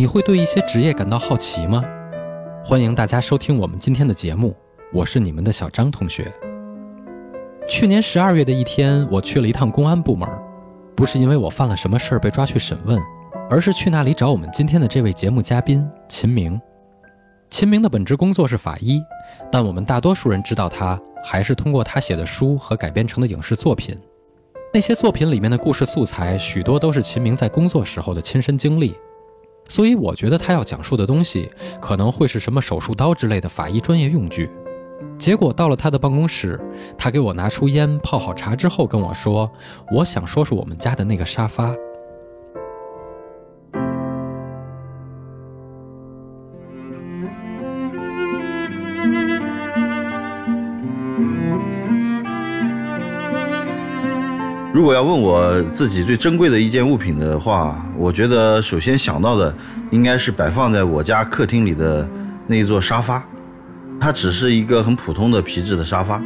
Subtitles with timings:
[0.00, 1.84] 你会对一些职业感到好奇吗？
[2.64, 4.56] 欢迎大家收听我们今天的节目，
[4.94, 6.32] 我是你们的小张同学。
[7.68, 10.26] 去年十二月的一天，我去了一趟公安部门，
[10.96, 12.98] 不是因为我犯了什么事儿被抓去审问，
[13.50, 16.58] 而是去那里找我们今天的这位节目嘉宾秦明。
[17.50, 19.02] 秦明的本职工作是法医，
[19.52, 24.00] 但我们大多数人知道他还是通过他写的书和改编成的影视作品。
[24.72, 28.96] 那些作品里面的故事素材，许多都是秦明在工作时候的亲身经历。
[29.70, 31.48] 所以我觉得他要讲述的东西
[31.80, 34.50] 可能会是什么手术刀之类的法医专业用具。
[35.16, 36.60] 结果到了他的办公室，
[36.98, 39.50] 他给我拿出烟，泡好茶之后跟我说
[39.94, 41.74] ：“我想说说我们家的那个沙发。”
[54.72, 59.52] 如果要问我自己最珍贵的一件物品的话，我觉得首先想到的
[59.90, 62.08] 应该是摆放在我家客厅里的
[62.46, 63.20] 那一座沙发。
[63.98, 66.22] 它只是一个很普通的皮质的沙发，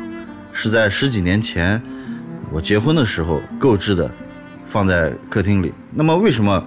[0.52, 1.80] 是在十几年前
[2.52, 4.10] 我结婚的时候购置的，
[4.68, 5.72] 放在客厅里。
[5.94, 6.62] 那么为什么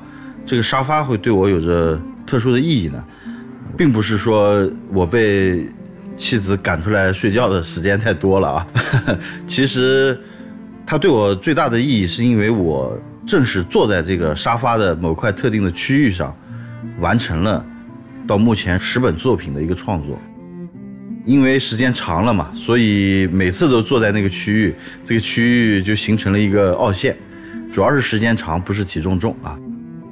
[0.47, 3.03] 这个沙发会对我有着特殊的意义呢？
[3.77, 5.69] 并不是说我被
[6.17, 8.67] 妻子赶出来睡觉的时间太多了啊，
[9.45, 10.19] 其实。
[10.89, 16.33] 它对我最大的意义，是因为我正是坐在这个沙发的某块特定的区域上，
[17.01, 17.63] 完成了
[18.25, 20.17] 到目前十本作品的一个创作。
[21.25, 27.17] 因为时间长了嘛，所以每次都坐在那个区域，这个区域就形成了一个凹陷。
[27.69, 29.59] 主要是时间长，不是体重重啊。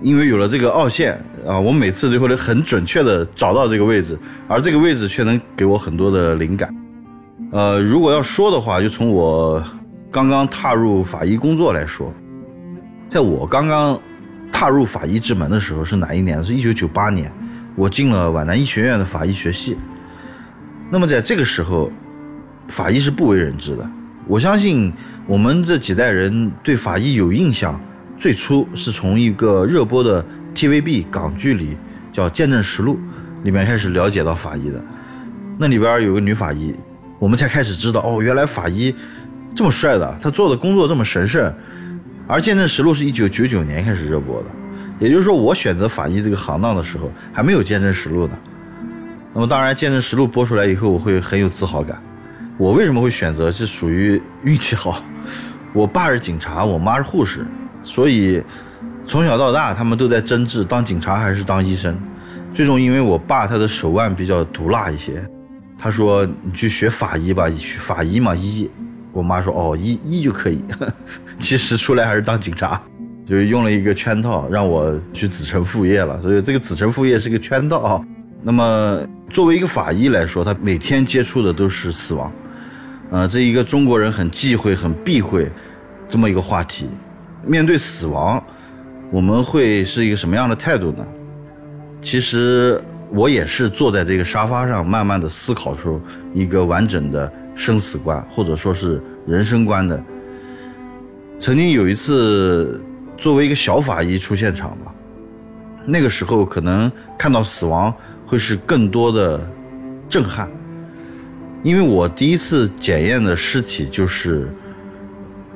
[0.01, 6.75] 因为有了这个凹陷啊，我每次都会很准确的找到这个位置，而这个位置却能给我很多的灵感。
[7.53, 9.63] 呃，如果要说的话，就从我。
[10.15, 12.13] 刚刚踏入法医工作来说，
[13.05, 13.99] 在我刚刚
[14.49, 16.41] 踏入法医之门的时候是哪一年？
[16.41, 17.29] 是一九九八年，
[17.75, 19.77] 我进了皖南医学院的法医学系。
[20.89, 21.91] 那么在这个时候，
[22.69, 23.85] 法医是不为人知的。
[24.25, 24.89] 我相信
[25.27, 27.77] 我们这几代人对法医有印象，
[28.17, 30.25] 最初是从一个热播的
[30.55, 31.75] TVB 港剧里
[32.13, 32.97] 叫《见证实录》
[33.43, 34.81] 里面开始了解到法医的。
[35.57, 36.73] 那里边有个女法医，
[37.19, 38.95] 我们才开始知道哦，原来法医。
[39.55, 41.51] 这么帅的，他做的工作这么神圣，
[42.27, 44.47] 而《见证实录》是一九九九年开始热播的，
[44.99, 48.37] 也就是说，我选择法医这个行当的时候还没有《见证实录》呢。
[49.33, 51.97] 那么，当然，《见证实录》播出来以后，我会很有自豪感。
[52.57, 53.49] 我为什么会选择？
[53.49, 55.01] 是属于运气好。
[55.73, 57.45] 我爸是警察，我妈是护士，
[57.83, 58.43] 所以
[59.05, 61.97] 从小到大，他们都在争执当警察还是当医生。
[62.53, 65.21] 最终，因为我爸他的手腕比较毒辣一些，
[65.77, 67.45] 他说：“你去学法医吧，
[67.79, 68.69] 法医嘛，医。”
[69.15, 70.61] 我妈说：“哦，医医就可以，
[71.39, 72.81] 其实出来还是当警察，
[73.25, 76.21] 就是用了一个圈套让我去子承父业了。
[76.21, 78.05] 所以这个子承父业是个圈套啊。
[78.43, 78.99] 那么
[79.29, 82.29] 作为一个法医来说，他每天接触的都是死亡，
[83.09, 85.49] 呃，这一个中国人很忌讳、很避讳
[86.09, 86.89] 这么一个话题。
[87.47, 88.43] 面对死亡，
[89.11, 91.05] 我们会是一个什么样的态度呢？
[92.01, 92.81] 其实
[93.11, 96.01] 我也是坐在这个沙发上，慢慢的思考出
[96.33, 100.03] 一个完整的。”生死观，或者说是人生观的。
[101.39, 102.81] 曾经有一次，
[103.17, 104.91] 作为一个小法医出现场嘛，
[105.85, 107.93] 那个时候可能看到死亡
[108.25, 109.39] 会是更多的
[110.09, 110.49] 震撼，
[111.63, 114.47] 因为我第一次检验的尸体就是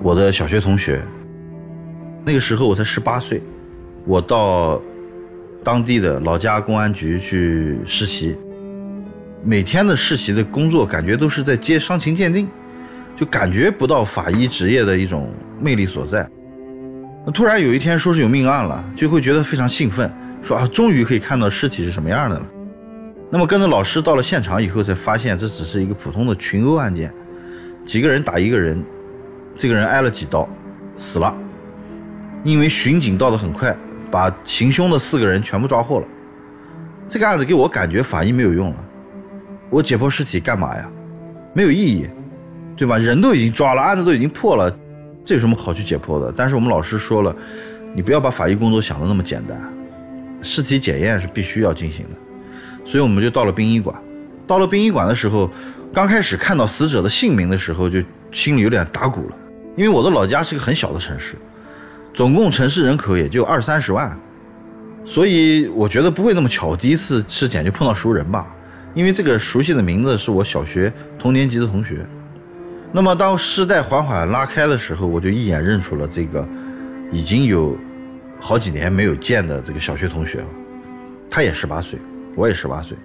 [0.01, 1.01] 我的小学同学。
[2.25, 3.41] 那个时候我才十八岁，
[4.05, 4.81] 我到
[5.63, 8.35] 当地的老家公安局去实习。
[9.43, 12.47] 每天的实习的工作，感觉都是在接伤情鉴定，
[13.15, 16.29] 就感觉不到法医职业的一种魅力所在。
[17.33, 20.11] 突然有一天说是有命案了，就会觉得非常兴奋，
[20.41, 22.45] 说啊，终于可以看到尸体是什么样的了。
[23.29, 27.13] 那么跟着老师到了现场以后，才发现这只是一个普通的群殴案件，
[27.85, 28.83] 几个人打一个人，
[29.55, 30.49] 这个人挨了几刀，
[30.97, 31.35] 死了。
[32.43, 33.75] 因为巡警到的很快，
[34.09, 36.07] 把行凶的四个人全部抓获了。
[37.07, 38.75] 这个案子给我感觉法医没有用了。
[39.69, 40.89] 我解剖尸体干嘛呀？
[41.53, 42.07] 没有意义，
[42.75, 42.97] 对吧？
[42.97, 44.75] 人都已经抓了，案子都已经破了，
[45.25, 46.33] 这有什么好去解剖的？
[46.35, 47.35] 但是我们老师说了，
[47.93, 49.59] 你不要把法医工作想的那么简单，
[50.41, 52.15] 尸体检验是必须要进行的。
[52.85, 53.95] 所以我们就到了殡仪馆。
[54.47, 55.49] 到了殡仪馆的时候，
[55.93, 57.99] 刚开始看到死者的姓名的时候，就
[58.31, 59.37] 心里有点打鼓了，
[59.75, 61.35] 因为我的老家是个很小的城市，
[62.13, 64.17] 总共城市人口也就二三十万，
[65.05, 68.47] 所以我觉得不会那么巧，第一次尸检就碰到熟人吧。
[68.93, 72.05] 因为这个熟悉的名字是我小学同年级的同学，
[72.91, 76.47] 那么当尸袋缓缓拉开的时候，我就一眼认出了这个
[77.11, 77.77] 已经有
[78.39, 80.47] 好几年没有见的这个小学同学了。
[81.29, 81.99] 他也十八岁，
[82.35, 82.97] 我也十八岁，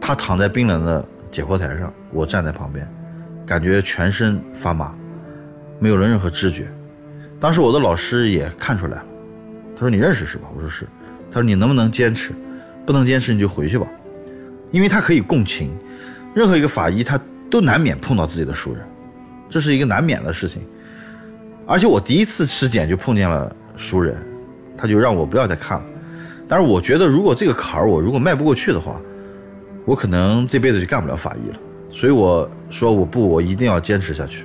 [0.00, 2.86] 他躺在冰冷的解剖台上，我站在旁边，
[3.46, 4.94] 感觉全身发麻，
[5.78, 6.68] 没有了任何知觉。
[7.40, 9.04] 当时我的老师也看出来了，
[9.74, 10.86] 他说：“你认识是吧？”我说：“是。”
[11.32, 12.32] 他说：“你能不能坚持？
[12.86, 13.86] 不能坚持你就回去吧，
[14.70, 15.70] 因为他可以共情，
[16.34, 17.18] 任何一个法医他
[17.50, 18.82] 都难免碰到自己的熟人，
[19.48, 20.62] 这是一个难免的事情。
[21.66, 24.16] 而且我第一次尸检就碰见了熟人，
[24.76, 25.84] 他就让我不要再看了。
[26.48, 29.00] 但是我觉得，如果这个坎儿我如果迈不过去的话，
[29.84, 31.58] 我可能这辈子就干不了法医了。
[31.90, 34.44] 所以我说我不，我一定要坚持下去。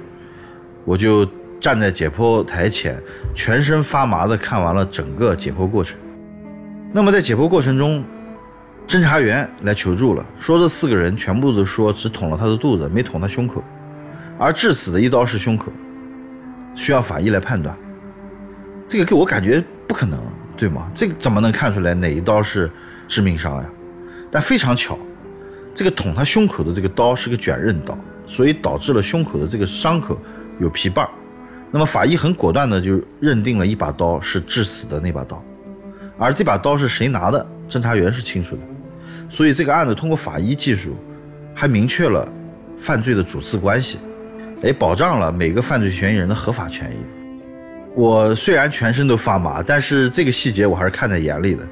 [0.83, 1.27] 我就
[1.59, 2.99] 站在解剖台前，
[3.35, 5.97] 全身发麻的看完了整个解剖过程。
[6.91, 8.03] 那么在解剖过程中，
[8.91, 13.63] 侦查员来求助了，说这四个人全部都说只捅了他的肚子，没捅他胸口，
[14.37, 15.71] 而致死的一刀是胸口，
[16.75, 17.73] 需要法医来判断。
[18.89, 20.19] 这个给我感觉不可能，
[20.57, 20.91] 对吗？
[20.93, 22.69] 这个怎么能看出来哪一刀是
[23.07, 23.69] 致命伤呀？
[24.29, 24.99] 但非常巧，
[25.73, 30.19] 这个捅他胸口的这个刀是个卷刃刀，所以导致了胸口的这个伤口
[30.59, 31.11] 有皮瓣儿
[31.71, 35.41] 那么法医很果断的就认定了一把刀是致死的那把刀。
[36.17, 37.47] 而这把刀是谁拿的？
[37.69, 38.61] 侦查员是清楚的，
[39.31, 40.95] 所以这个案子通过法医技术，
[41.55, 42.27] 还明确了
[42.81, 43.97] 犯罪的主次关系，
[44.61, 46.95] 也保障了每个犯罪嫌疑人的合法权益。
[47.95, 51.63] 我虽然全身都发麻，但是这个细节我还是看在眼里的。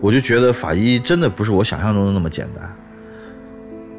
[0.00, 2.72] 我就觉得法医真的不是我想象中的那么简单，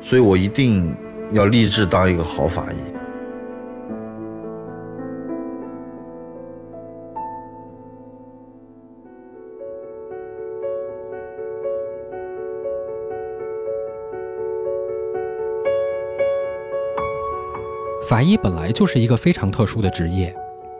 [0.01, 0.95] 所以我一定
[1.33, 2.96] 要立志当一个好法医。
[18.18, 20.36] 法医本来就是一个非常特殊的职业，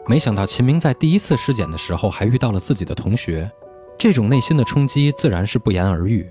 [0.08, 3.48] 没想到秦明在第一次尸检的时候还遇到了自己的同学，
[3.96, 6.28] 这种内心的冲击自然是不言而喻。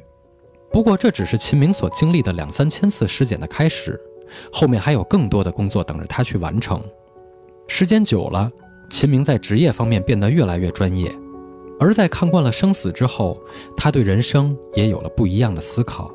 [0.69, 3.97] 不过这只是秦明所经历的两三千次尸检的开始，
[4.51, 6.83] 后面还有更多的工作等着他去完成。
[7.69, 8.51] 时间久了，
[8.89, 11.09] 秦明在职业方面变得越来越专业，
[11.79, 13.39] 而在看惯了生死之后，
[13.77, 16.11] 他对人生也有了不一样的思考。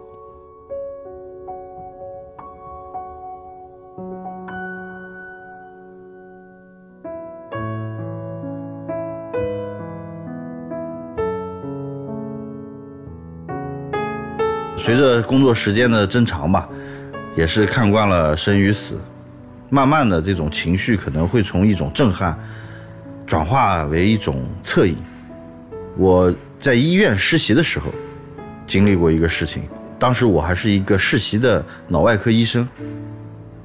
[14.85, 16.69] 随着工作时间的增长吧，
[17.37, 18.99] 也是看惯了生与死，
[19.71, 22.37] 慢慢的这种情绪可能会从一种震撼，
[23.25, 24.97] 转化为一种恻隐。
[25.97, 27.95] 我在医院实习的时候，
[28.67, 29.63] 经历过一个事情，
[30.01, 32.69] 当时我还是一个实习的脑外科医生，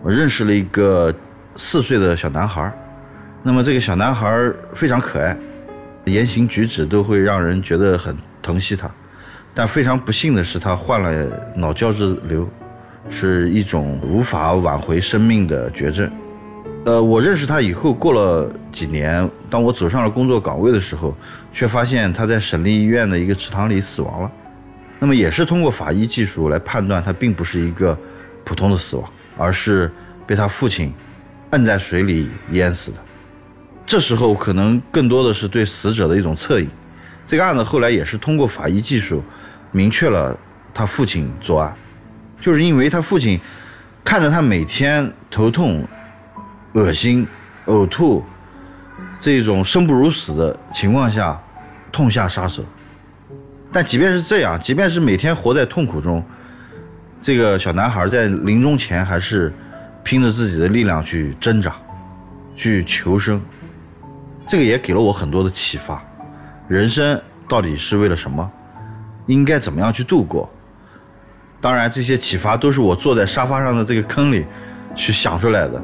[0.03, 1.11] 我认识了一个
[1.55, 2.71] 四岁的小男孩，
[3.41, 5.35] 那么这个小男孩非常可爱，
[6.05, 8.87] 言行举止都会让人觉得很疼惜他。
[9.57, 12.47] 但非常不幸的是，他患了脑胶质瘤，
[13.09, 16.07] 是一种无法挽回生命的绝症。
[16.85, 21.17] 呃，我认识他以后，过了几年，当我走上了工作岗位的时候，
[21.51, 24.31] 却发现他在省立医院的一个池塘里死亡了。
[24.99, 27.97] 那么，也是通过法医技术来判断，他并不是一个
[28.43, 29.91] 普通的死亡，而是
[30.27, 30.93] 被他父亲
[31.49, 32.97] 摁在水里淹死的。
[33.87, 36.69] 这时候，可能更多的是对死者的一种恻隐。
[37.25, 39.23] 这个案子后来也是通过法医技术。
[39.71, 40.37] 明确了
[40.73, 41.75] 他父亲作案，
[42.39, 43.39] 就是因为他父亲
[44.03, 45.87] 看着他每天头痛、
[46.73, 47.27] 恶心、
[47.65, 48.23] 呕吐
[49.19, 51.39] 这种生不如死的情况下，
[51.91, 52.63] 痛下杀手。
[53.71, 56.23] 但即便是这样，即便是每天活在痛苦中，
[57.21, 59.53] 这个小男孩在临终前还是
[60.03, 61.75] 拼着自己的力量去挣扎、
[62.55, 63.41] 去求生。
[64.47, 66.01] 这个也给了我很多的启发：
[66.69, 68.49] 人生到底是为了什么？
[69.27, 70.49] 应该怎么样去度过？
[71.61, 74.45] 当然，这些启发都是我坐在沙发上的这个坑里
[74.95, 75.81] 去想出来的。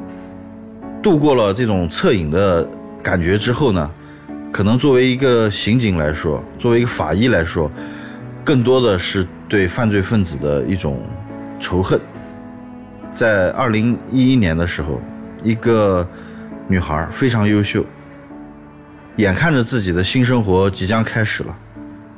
[1.02, 2.66] 度过了这种恻隐的
[3.02, 3.90] 感觉之后呢，
[4.52, 7.70] 可能作为一个刑警来说，作为一个法医来说，
[8.44, 11.02] 更多的是对犯罪分子的一种
[11.60, 12.00] 仇恨。
[13.12, 15.00] 在二零一一年的时候，
[15.42, 16.08] 一个
[16.68, 17.84] 女孩非常优秀，
[19.16, 21.58] 眼看着自己的新生活即将开始了。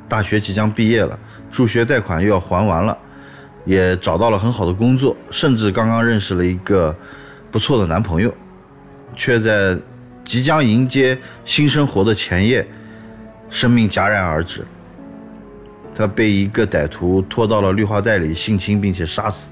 [0.07, 1.17] 大学即将毕业了，
[1.51, 2.97] 助学贷款又要还完了，
[3.65, 6.95] 也找到了很好的工作，甚至刚刚认识了一个
[7.51, 8.33] 不错的男朋友，
[9.15, 9.77] 却在
[10.23, 12.65] 即将迎接新生活的前夜，
[13.49, 14.65] 生命戛然而止。
[15.95, 19.51] 他被一个歹徒拖到了绿化带里性侵并且杀死。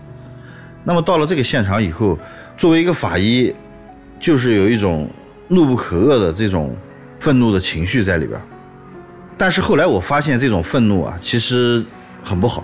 [0.84, 2.18] 那么到了这个现场以后，
[2.58, 3.52] 作为一个法医，
[4.20, 5.10] 就是有一种
[5.48, 6.76] 怒不可遏的这种
[7.20, 8.40] 愤怒的情绪在里边。
[9.38, 11.84] 但是后来我发现，这种愤怒啊，其实
[12.24, 12.64] 很不好。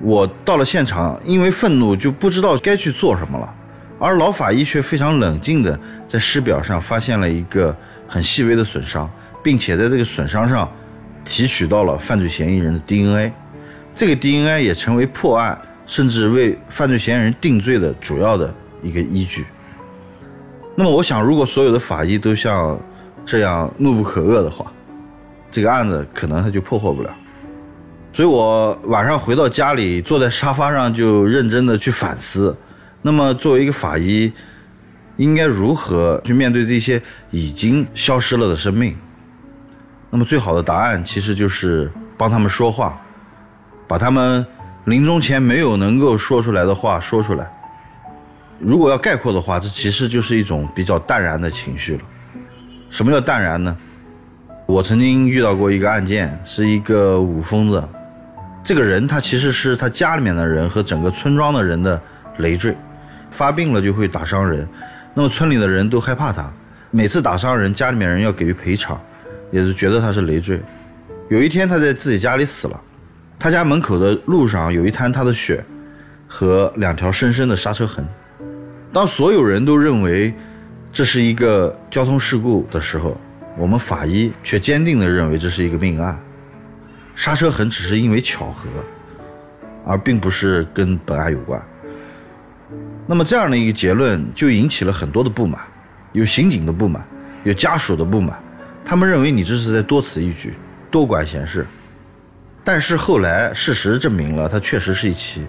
[0.00, 3.54] 我到了现场，因为愤怒就不知道该去做什么了，
[3.98, 5.78] 而老法医却非常冷静地
[6.08, 7.74] 在尸表上发现了一个
[8.06, 9.10] 很细微的损伤，
[9.42, 10.70] 并且在这个损伤上
[11.24, 13.32] 提取到了犯罪嫌疑人的 DNA，
[13.94, 18.52] 这个 DNA 也成为破案甚至为犯罪嫌疑人定罪的主要的
[18.82, 19.46] 一个依据。
[20.74, 22.78] 那么，我想，如果所有的法医都像
[23.24, 24.70] 这样怒不可遏的话，
[25.50, 27.14] 这个案子可能他就破获不了。
[28.12, 32.56] 所以我晚上回到家里，坐在沙发上就认真的去反思。
[33.02, 34.32] 那么作为一个法医，
[35.16, 37.00] 应该如何去面对这些
[37.30, 38.96] 已经消失了的生命？
[40.10, 42.98] 那么最好的答案其实就是帮他们说话，
[43.86, 44.46] 把他们
[44.86, 47.52] 临终前没有能够说出来的话说出来。
[48.58, 52.02] 如果要概括的话，这其实就是一种比较淡然的情绪了。
[52.88, 53.76] 什么叫淡然呢？
[54.66, 57.82] 我曾经遇到过一个案件，是一个武疯子。
[58.64, 62.00] 这个人他其实是他家里面的人和整个村庄的人的
[62.38, 62.76] 累赘，
[63.30, 64.68] 发病了就会打伤人，
[65.14, 66.52] 那么村里的人都害怕他，
[66.90, 69.00] 每次打伤人，家里面人要给予赔偿，
[69.52, 70.60] 也是觉得他是累赘。
[71.28, 72.80] 有一天他在自己家里死了，
[73.38, 75.64] 他家门口的路上有一滩他的血，
[76.26, 78.04] 和两条深深的刹车痕。
[78.92, 80.34] 当所有人都认为
[80.92, 83.16] 这是一个交通事故的时候，
[83.58, 86.18] 我们法医却坚定地认为这是一个命案。
[87.14, 88.68] 刹车痕只是因为巧合，
[89.86, 91.60] 而并不是跟本案有关。
[93.06, 95.60] 那么这样的一个结论就引起了很多的不满，
[96.12, 97.06] 有刑警的不满，
[97.44, 98.38] 有家属的不满，
[98.84, 100.54] 他们认为你这是在多此一举，
[100.90, 101.66] 多管闲事。
[102.62, 105.46] 但是后来事实证明了，它确实是一起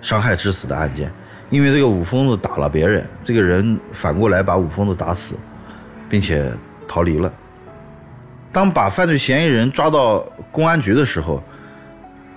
[0.00, 1.10] 伤害致死的案件，
[1.50, 5.34] 因为这个五疯子打了别人，这个人反过来把五疯子打死，
[6.08, 6.52] 并且
[6.86, 7.32] 逃离了。
[8.52, 11.42] 当把犯罪嫌疑人抓到公安局的时候，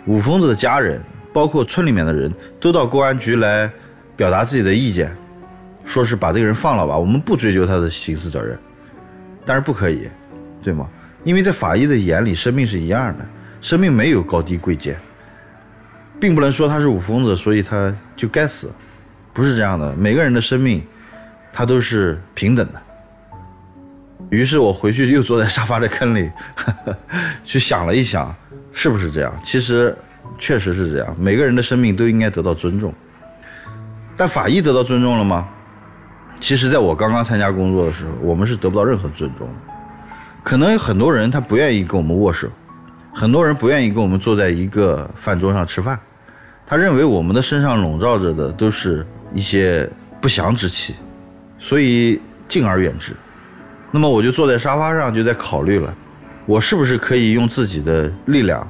[0.05, 1.01] 五疯子的家人，
[1.33, 3.71] 包括村里面的人都到公安局来
[4.15, 5.15] 表达自己的意见，
[5.85, 8.59] 说是把这个人放了吧，我们不追究他的刑事责任。
[9.45, 10.07] 但是不可以，
[10.61, 10.87] 对吗？
[11.23, 13.25] 因为在法医的眼里，生命是一样的，
[13.61, 14.97] 生命没有高低贵贱，
[16.19, 18.71] 并不能说他是五疯子，所以他就该死，
[19.33, 19.95] 不是这样的。
[19.95, 20.83] 每个人的生命，
[21.53, 22.81] 他都是平等的。
[24.31, 26.31] 于是我回去又坐在沙发的坑里，
[27.43, 28.33] 去想了一想，
[28.71, 29.31] 是不是这样？
[29.43, 29.95] 其实
[30.39, 32.93] 确实是这样，每个人的生命都应该得到尊重。
[34.15, 35.47] 但法医得到尊重了吗？
[36.39, 39.47] 其实，在我刚刚参加工作的时候，我们是得不到任何尊重。
[40.41, 42.47] 可能有很多人他不愿意跟我们握手，
[43.13, 45.99] 很多人不愿意跟我们坐在一个饭桌上吃饭，
[46.65, 49.87] 他认为我们的身上笼罩着的都是一些
[50.21, 50.95] 不祥之气，
[51.59, 53.13] 所以敬而远之。
[53.91, 55.93] 那么我就坐在沙发上，就在考虑了，
[56.45, 58.65] 我是不是可以用自己的力量，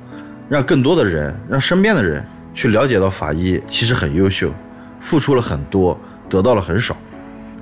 [0.50, 2.26] 让更多的人，让身边的人
[2.56, 4.52] 去了解到法医其实很优秀，
[5.00, 5.96] 付出了很多，
[6.28, 6.98] 得到了很少。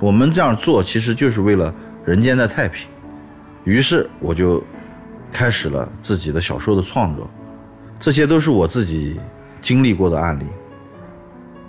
[0.00, 1.72] 我们这样做其实就是为了
[2.06, 2.88] 人间的太平。
[3.64, 4.64] 于是我就
[5.30, 7.28] 开始了自己的小说的创作，
[7.98, 9.20] 这些都是我自己
[9.60, 10.44] 经历过的案例。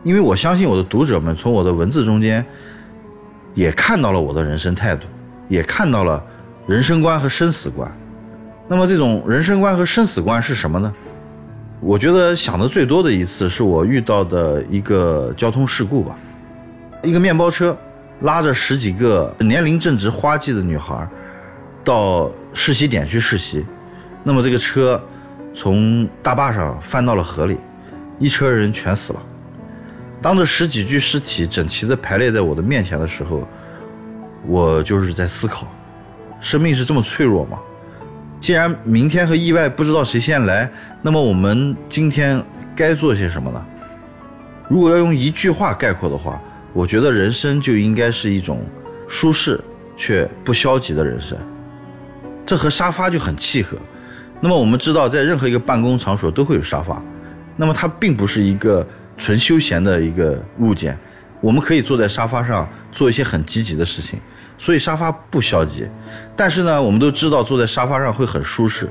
[0.03, 2.43] 因为我相信我的读者们从我的文字中间
[3.53, 5.05] 也看到了我的人生态度。
[5.51, 6.23] 也看到了
[6.65, 7.91] 人生观和生死观，
[8.69, 10.93] 那么这种人生观和生死观是什么呢？
[11.81, 16.17] 我觉得想的最多的一次是我遇到的一个交通事故吧，
[17.03, 17.77] 一个面包车
[18.21, 21.05] 拉着十几个年龄正值花季的女孩
[21.83, 23.65] 到实习点去实习，
[24.23, 25.03] 那么这个车
[25.53, 27.57] 从大坝上翻到了河里，
[28.19, 29.21] 一车人全死了。
[30.21, 33.45] 当这十几具尸体整齐地排列在我的面前的时候。
[34.45, 35.67] 我就是在思考，
[36.39, 37.59] 生命是这么脆弱吗？
[38.39, 40.69] 既然明天和意外不知道谁先来，
[41.01, 42.43] 那么我们今天
[42.75, 43.65] 该做些什么呢？
[44.67, 46.41] 如果要用一句话概括的话，
[46.73, 48.65] 我觉得人生就应该是一种
[49.07, 49.59] 舒适
[49.95, 51.37] 却不消极的人生。
[52.45, 53.77] 这和沙发就很契合。
[54.39, 56.99] 那么我们知道，在任何一个办公场所都会有沙发，
[57.55, 58.85] 那么它并不是一个
[59.17, 60.97] 纯休闲的一个物件。
[61.41, 64.19] 我们可以坐在沙发上做一些很积极的事情，
[64.61, 65.89] 所以沙发不消极。
[66.35, 68.87] 但是呢，我们都知道坐在沙发上会很舒适，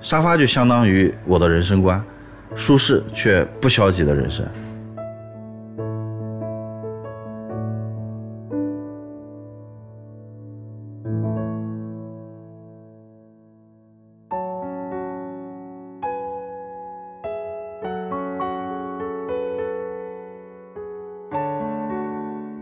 [0.00, 2.02] 沙发就相当于我的人生观，
[2.54, 4.46] 舒适却不消极的人生。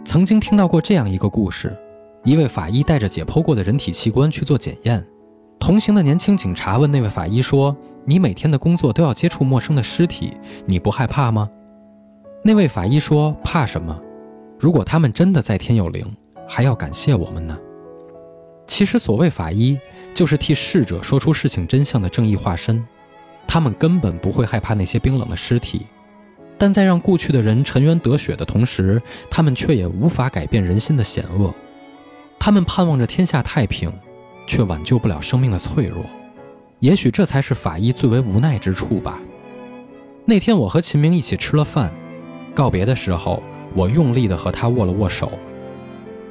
[0.04, 1.74] 曾经听到过这样一个故事：
[2.24, 5.04] 一位法医带着解剖过的人体器官去做检验，
[5.58, 7.76] 同行的年轻警察问那位法医说
[8.06, 10.32] ：“你每天的工作都要接触陌生的尸体，
[10.66, 11.50] 你不害怕吗？”
[12.44, 13.98] 那位法医说：“怕什么？
[14.58, 16.06] 如果他们真的在天有灵，
[16.46, 17.58] 还要感谢我们呢。”
[18.68, 19.76] 其实，所谓法医，
[20.14, 22.84] 就是替逝者说出事情真相的正义化身。
[23.48, 25.86] 他们根本不会害怕那些冰冷的尸体，
[26.56, 31.52] 但在让故去的人沉冤得雪的同时，他们却也无法改变人心的险恶。
[32.44, 33.92] 他们盼望着天下太平，
[34.48, 36.04] 却挽救不了生命的脆弱。
[36.80, 39.20] 也许这才是法医最为无奈之处吧。
[40.24, 41.92] 那天，我和秦明一起吃了饭。
[42.52, 43.40] 告别的时候，
[43.76, 45.30] 我用力地和他握了握手。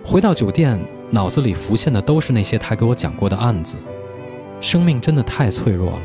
[0.03, 0.77] 回到酒店，
[1.11, 3.77] 脑子里浮现的都是那些他给我讲过的案子。
[4.59, 6.01] 生命真的太脆弱了。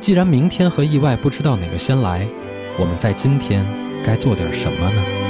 [0.00, 2.26] 既然明天和意外不知道哪个先来，
[2.76, 3.64] 我们在今天
[4.04, 5.27] 该做点什么呢？